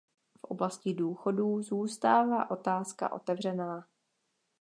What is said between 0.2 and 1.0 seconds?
V oblasti